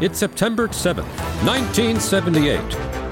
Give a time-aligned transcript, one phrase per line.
[0.00, 1.08] It's September 7th,
[1.44, 2.60] 1978,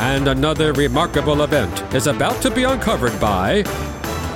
[0.00, 3.64] and another remarkable event is about to be uncovered by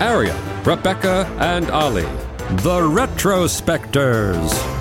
[0.01, 0.35] Arion,
[0.65, 2.09] Rebecca, and Olly,
[2.49, 4.78] the Retrospectors.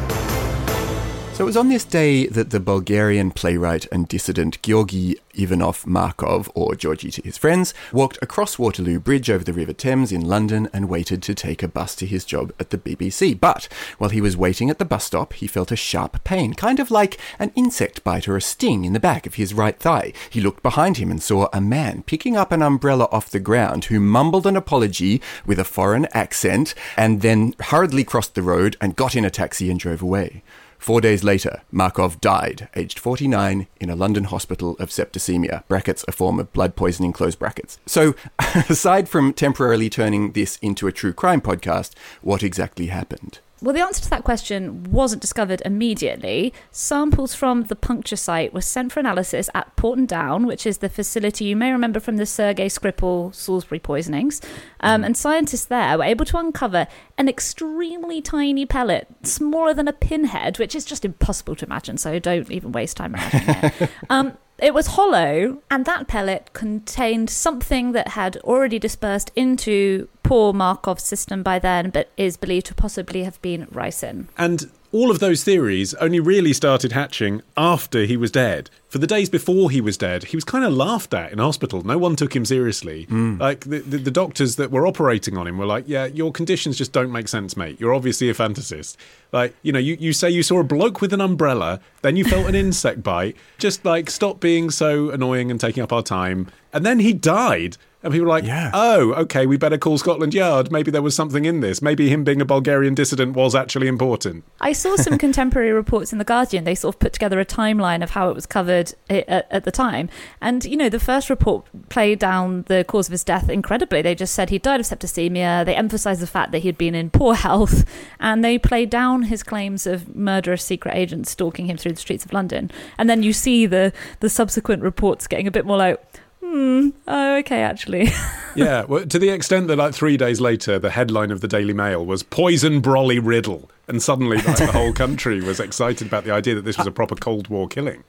[1.38, 6.50] So it was on this day that the Bulgarian playwright and dissident Georgi Ivanov Markov,
[6.56, 10.68] or Georgie to his friends, walked across Waterloo Bridge over the River Thames in London
[10.74, 13.40] and waited to take a bus to his job at the BBC.
[13.40, 13.68] But
[14.00, 16.90] while he was waiting at the bus stop, he felt a sharp pain, kind of
[16.90, 20.14] like an insect bite or a sting in the back of his right thigh.
[20.32, 23.86] He looked behind him and saw a man picking up an umbrella off the ground
[23.86, 28.96] who mumbled an apology with a foreign accent and then hurriedly crossed the road and
[28.96, 30.42] got in a taxi and drove away.
[30.78, 36.12] Four days later, Markov died, aged 49, in a London hospital of septicemia, brackets, a
[36.12, 37.80] form of blood poisoning, close brackets.
[37.86, 38.16] So,
[38.70, 43.40] aside from temporarily turning this into a true crime podcast, what exactly happened?
[43.62, 46.54] Well, the answer to that question wasn't discovered immediately.
[46.72, 50.90] Samples from the puncture site were sent for analysis at Porton Down, which is the
[50.90, 54.42] facility you may remember from the Sergei Skripal Salisbury poisonings.
[54.82, 56.86] Um, and scientists there were able to uncover
[57.18, 62.20] an extremely tiny pellet, smaller than a pinhead, which is just impossible to imagine, so
[62.20, 63.90] don't even waste time imagining it.
[64.10, 70.54] Um, it was hollow, and that pellet contained something that had already dispersed into poor
[70.54, 74.28] Markov's system by then, but is believed to possibly have been ricin.
[74.38, 78.70] And all of those theories only really started hatching after he was dead.
[78.88, 81.84] For the days before he was dead, he was kind of laughed at in hospital.
[81.84, 83.06] No one took him seriously.
[83.08, 83.40] Mm.
[83.40, 86.78] Like the, the, the doctors that were operating on him were like, "Yeah, your conditions
[86.78, 87.80] just don't make sense, mate.
[87.82, 88.96] You're obviously a fantasist.
[89.34, 92.24] Like, you know, you, you say you saw a bloke with an umbrella, then you
[92.24, 93.36] felt an insect bite.
[93.58, 97.78] Just like stop being so annoying and taking up our time." And then he died.
[98.04, 98.70] And people were like, Yeah.
[98.74, 100.72] oh, okay, we better call Scotland Yard.
[100.72, 101.82] Maybe there was something in this.
[101.82, 104.44] Maybe him being a Bulgarian dissident was actually important.
[104.62, 106.64] I saw some contemporary reports in The Guardian.
[106.64, 109.64] They sort of put together a timeline of how it was covered eh, at, at
[109.64, 110.10] the time.
[110.42, 114.04] And, you know, the first report played down the cause of his death incredibly.
[114.04, 115.66] They just said he died of septicemia.
[115.66, 117.84] They emphasized the fact that he'd been in poor health.
[118.20, 122.26] And they played down his claims of murderous secret agents stalking him through the streets
[122.26, 122.70] of London.
[123.00, 126.04] And then you see the, the subsequent reports getting a bit more like,
[126.50, 128.10] hmm, oh, okay, actually.
[128.56, 131.74] yeah, well, to the extent that like three days later, the headline of the Daily
[131.74, 136.32] Mail was "Poison Brolly Riddle," and suddenly like, the whole country was excited about the
[136.32, 138.04] idea that this was a proper Cold War killing.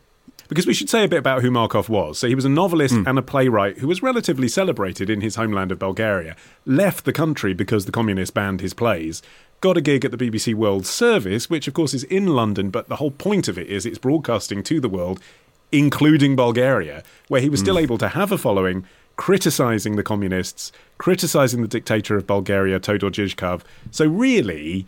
[0.49, 2.19] Because we should say a bit about who Markov was.
[2.19, 5.71] So he was a novelist and a playwright who was relatively celebrated in his homeland
[5.71, 6.37] of Bulgaria.
[6.65, 9.21] Left the country because the communists banned his plays.
[9.61, 12.89] Got a gig at the BBC World Service, which of course is in London, but
[12.89, 15.21] the whole point of it is it's broadcasting to the world
[15.73, 17.85] including Bulgaria, where he was still hmm.
[17.85, 18.85] able to have a following,
[19.17, 23.63] criticizing the communists, criticizing the dictator of Bulgaria, Todor Zhivkov.
[23.91, 24.87] So really,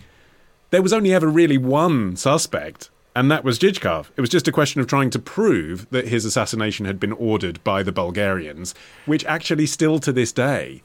[0.71, 4.07] there was only ever really one suspect, and that was Zhivkov.
[4.17, 7.63] It was just a question of trying to prove that his assassination had been ordered
[7.65, 8.75] by the Bulgarians,
[9.05, 10.83] which actually still to this day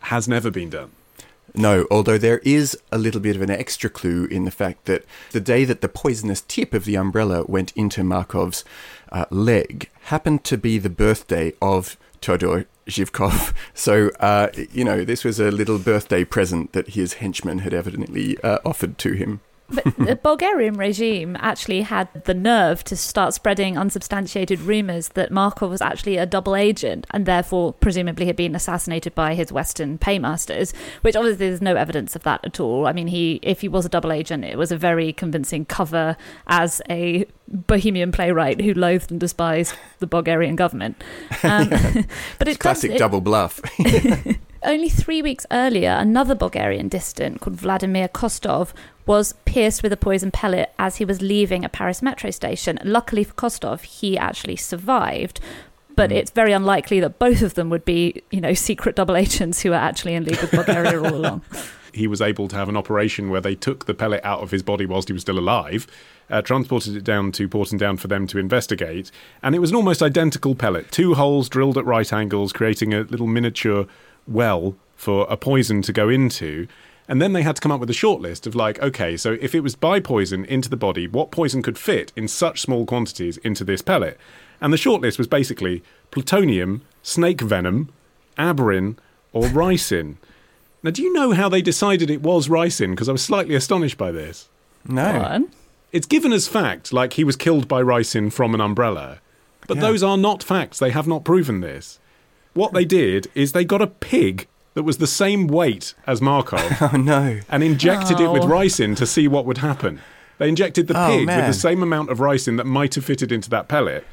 [0.00, 0.90] has never been done.
[1.54, 5.04] No, although there is a little bit of an extra clue in the fact that
[5.32, 8.64] the day that the poisonous tip of the umbrella went into Markov's
[9.10, 13.54] uh, leg happened to be the birthday of Todor Zhivkov.
[13.74, 18.36] So, uh, you know, this was a little birthday present that his henchman had evidently
[18.42, 19.40] uh, offered to him.
[19.70, 25.70] But the Bulgarian regime actually had the nerve to start spreading unsubstantiated rumours that Markov
[25.70, 30.72] was actually a double agent and therefore presumably had been assassinated by his Western paymasters,
[31.02, 32.86] which obviously there's no evidence of that at all.
[32.86, 36.16] I mean, he if he was a double agent, it was a very convincing cover
[36.46, 41.02] as a bohemian playwright who loathed and despised the Bulgarian government.
[41.42, 41.68] Um,
[42.38, 43.60] but it Classic does, it- double bluff.
[44.62, 48.74] only three weeks earlier, another Bulgarian dissident called Vladimir Kostov
[49.06, 52.78] was pierced with a poison pellet as he was leaving a Paris metro station.
[52.84, 55.40] Luckily for Kostov, he actually survived.
[55.96, 59.62] But it's very unlikely that both of them would be, you know, secret double agents
[59.62, 61.42] who are actually in league with Bulgaria all along.
[61.92, 64.62] he was able to have an operation where they took the pellet out of his
[64.62, 65.86] body whilst he was still alive,
[66.30, 69.10] uh, transported it down to Porton Down for them to investigate,
[69.42, 70.92] and it was an almost identical pellet.
[70.92, 73.86] Two holes drilled at right angles, creating a little miniature
[74.28, 76.66] well for a poison to go into.
[77.10, 79.38] And then they had to come up with a short list of like, okay, so
[79.40, 82.84] if it was by poison into the body, what poison could fit in such small
[82.84, 84.18] quantities into this pellet?
[84.60, 87.88] And the shortlist was basically plutonium, snake venom,
[88.36, 88.98] abrin,
[89.32, 90.16] or ricin.
[90.82, 92.90] Now, do you know how they decided it was ricin?
[92.90, 94.48] Because I was slightly astonished by this.
[94.86, 95.18] No.
[95.18, 95.48] One.
[95.92, 99.20] It's given as fact, like he was killed by ricin from an umbrella.
[99.66, 99.82] But Yeah.
[99.82, 100.78] those are not facts.
[100.78, 101.98] They have not proven this.
[102.58, 106.60] What they did is they got a pig that was the same weight as Markov
[106.92, 107.38] Oh no.
[107.48, 108.48] and injected it with Oh.
[108.48, 110.00] ricin to see what would happen.
[110.38, 113.30] They injected the Oh, pig with the same amount of ricin that might have fitted
[113.30, 114.04] into that pellet.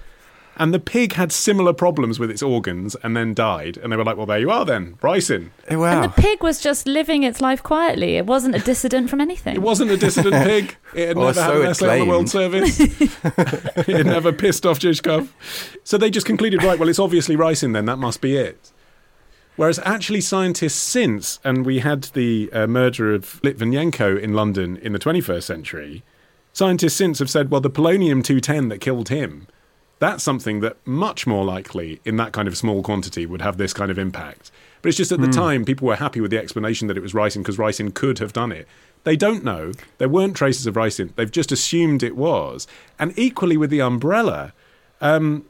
[0.58, 3.76] And the pig had similar problems with its organs and then died.
[3.78, 5.50] And they were like, well, there you are then, ricin.
[5.68, 6.02] Eh, Wow.
[6.02, 8.16] And the pig was just living its life quietly.
[8.16, 9.56] It wasn't a dissident from anything.
[9.56, 10.78] It wasn't a dissident pig.
[10.94, 12.80] It had Or never had so an essay on the World Service.
[12.80, 15.28] it had never pissed off Zhivkov.
[15.84, 18.72] So they just concluded, right, well, it's obviously ricin then, that must be it.
[19.58, 24.92] Whereas actually scientists since, and we had the uh, murder of Litvinenko in London in
[24.94, 26.04] the 21st century,
[26.54, 29.48] scientists since have said, well, the polonium-210 that killed him,
[30.00, 33.74] that's something that much more likely in that kind of small quantity would have this
[33.74, 34.52] kind of impact.
[34.82, 37.14] But it's just at the time people were happy with the explanation that it was
[37.14, 38.68] ricin because ricin could have done it.
[39.04, 39.72] They don't know.
[39.98, 41.16] There weren't traces of ricin.
[41.16, 42.68] They've just assumed it was.
[43.00, 44.54] And equally with the umbrella,
[45.02, 45.46] um,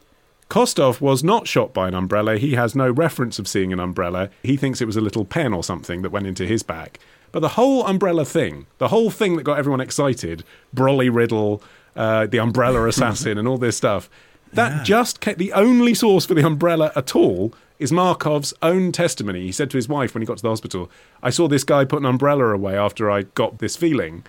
[0.48, 2.38] Kostov was not shot by an umbrella.
[2.38, 4.30] He has no reference of seeing an umbrella.
[4.44, 7.00] He thinks it was a little pen or something that went into his back.
[7.32, 10.44] But the whole umbrella thing, the whole thing that got everyone excited,
[10.74, 11.62] Brolly Riddle,
[11.96, 14.10] uh, the umbrella assassin, and all this stuff,
[14.56, 19.42] that just ca the only source for the umbrella at all is Markov's own testimony.
[19.42, 20.90] He said to his wife when he got to the hospital,
[21.22, 24.24] I saw this guy put an umbrella away after I got this feeling.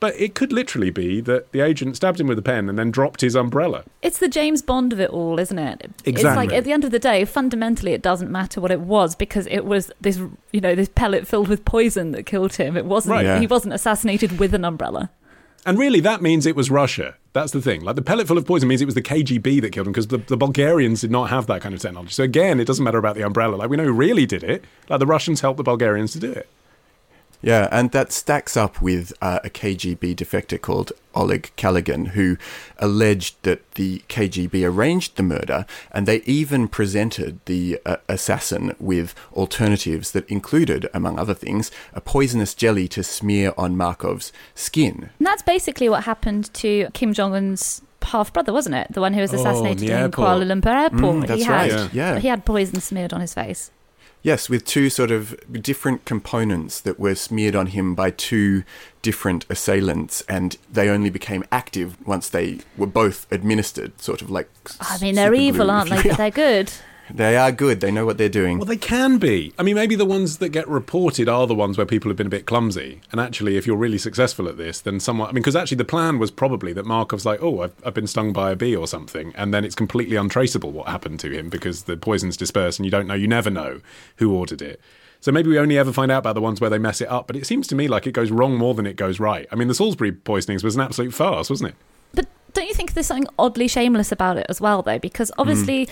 [0.00, 2.90] But it could literally be that the agent stabbed him with a pen and then
[2.90, 3.84] dropped his umbrella.
[4.02, 5.80] It's the James Bond of it all, isn't it?
[5.82, 6.46] It's Exactly.
[6.46, 9.46] like at the end of the day, fundamentally, it doesn't matter what it was because
[9.46, 10.20] it was this,
[10.52, 12.76] you know, this pellet filled with poison that killed him.
[12.76, 13.12] It wasn't.
[13.12, 13.24] Right.
[13.24, 13.40] Yeah.
[13.40, 15.10] He wasn't assassinated with an umbrella.
[15.66, 17.16] And really, that means it was Russia.
[17.32, 17.82] That's the thing.
[17.82, 20.08] Like the pellet full of poison means it was the KGB that killed him because
[20.08, 22.12] the, the Bulgarians did not have that kind of technology.
[22.12, 23.56] So again, it doesn't matter about the umbrella.
[23.56, 24.64] Like we know who really did it.
[24.88, 26.48] Like the Russians helped the Bulgarians to do it.
[27.44, 32.36] Yeah, and that stacks up with uh, a KGB defector called Oleg Kalugin, who
[32.78, 39.14] alleged that the KGB arranged the murder, and they even presented the uh, assassin with
[39.34, 45.10] alternatives that included, among other things, a poisonous jelly to smear on Markov's skin.
[45.18, 48.88] And that's basically what happened to Kim Jong Un's half brother, wasn't it?
[48.92, 50.28] The one who was Oh, assassinated the in airport.
[50.28, 51.16] Kuala Lumpur airport.
[51.16, 51.94] Mm, that's he had, right.
[51.94, 52.18] Yeah.
[52.18, 53.70] He had poison smeared on his face.
[54.24, 58.64] Yes, with two sort of different components that were smeared on him by two
[59.02, 64.48] different assailants, and they only became active once they were both administered, sort of like.
[64.80, 66.02] I mean, they're evil, glue, aren't they?
[66.02, 66.72] But they're good.
[67.10, 67.80] They are good.
[67.80, 68.58] They know what they're doing.
[68.58, 69.52] Well, they can be.
[69.58, 72.26] I mean, maybe the ones that get reported are the ones where people have been
[72.26, 73.00] a bit clumsy.
[73.12, 75.28] And actually, if you're really successful at this, then someone.
[75.28, 78.06] I mean, because actually, the plan was probably that Markov's like, oh, I've, I've been
[78.06, 79.32] stung by a bee or something.
[79.36, 82.90] And then it's completely untraceable what happened to him because the poison's dispersed and you
[82.90, 83.80] don't know, you never know
[84.16, 84.80] who ordered it.
[85.20, 87.26] So maybe we only ever find out about the ones where they mess it up.
[87.26, 89.46] But it seems to me like it goes wrong more than it goes right.
[89.50, 91.76] I mean, the Salisbury poisonings was an absolute farce, wasn't it?
[92.12, 94.98] But don't you think there's something oddly shameless about it as well, though?
[94.98, 95.88] Because Mm.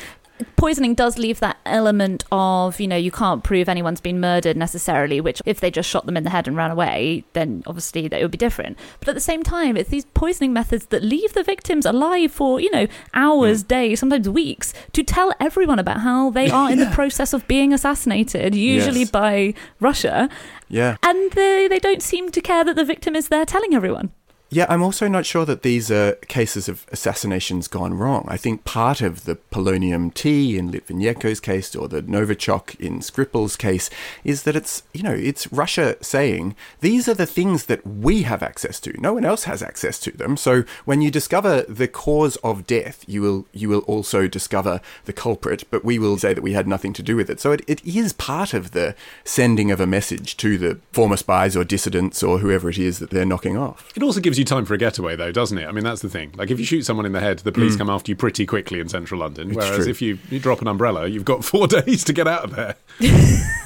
[0.56, 5.20] Poisoning does leave that element of, you know, you can't prove anyone's been murdered necessarily,
[5.20, 8.20] which if they just shot them in the head and ran away, then obviously that
[8.22, 8.78] would be different.
[9.00, 12.60] But at the same time, it's these poisoning methods that leave the victims alive for,
[12.60, 12.90] you know, Mm.
[13.14, 17.46] hours, days, sometimes weeks to tell everyone about how they are in the process of
[17.48, 19.10] being assassinated, usually Yes.
[19.10, 20.28] by Russia.
[20.68, 20.96] yeah.
[21.02, 24.10] And they, they don't seem to care that the victim is there telling everyone.
[24.54, 28.26] Yeah, I'm also not sure that these are cases of assassinations gone wrong.
[28.28, 33.56] I think part of the polonium tea in Litvinenko's case or the Novichok in Skripal's
[33.56, 33.88] case
[34.24, 38.42] is that it's, you know, it's Russia saying these are the things that we have
[38.42, 39.00] access to.
[39.00, 40.36] No one else has access to them.
[40.36, 45.14] So when you discover the cause of death, you will you will also discover the
[45.14, 47.40] culprit, but we will say that we had nothing to do with it.
[47.40, 48.94] So it, it is part of the
[49.24, 53.08] sending of a message to the former spies or dissidents or whoever it is that
[53.08, 53.90] they're knocking off.
[53.96, 55.66] It also gives you time for a getaway, though, doesn't it?
[55.66, 56.32] I mean, that's the thing.
[56.36, 57.78] Like, if you shoot someone in the head, the police hmm.
[57.78, 59.54] come after you pretty quickly in central London.
[59.54, 59.88] whereas true.
[59.88, 62.76] if you, you drop an umbrella, you've got four days to get out of there.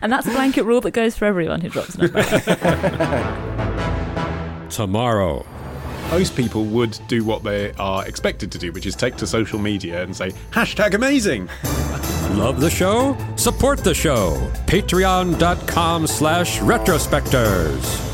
[0.00, 2.40] And that's a blanket rule that goes for everyone who drops an umbrella.
[4.70, 5.44] Tomorrow.
[6.10, 9.58] Most people would do what they are expected to do, which is take to social
[9.58, 11.48] media and say, hashtag amazing.
[12.32, 13.16] Love the show?
[13.36, 14.36] Support the show.
[14.66, 18.13] Patreon.com slash retrospectors.